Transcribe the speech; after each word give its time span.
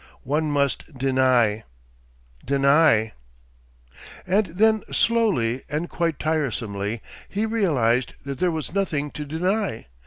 One 0.23 0.49
must 0.49 0.97
deny, 0.97 1.63
deny.... 2.43 3.13
And 4.25 4.47
then 4.47 4.81
slowly 4.91 5.61
and 5.69 5.91
quite 5.91 6.17
tiresomely 6.17 7.03
he 7.29 7.45
realised 7.45 8.15
that 8.25 8.39
there 8.39 8.49
was 8.49 8.73
nothing 8.73 9.11
to 9.11 9.23
deny. 9.25 9.85